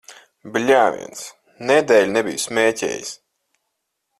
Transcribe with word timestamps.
Bļāviens! 0.53 1.21
Nedēļu 1.73 2.15
nebiju 2.17 2.43
smēķējis. 2.47 3.13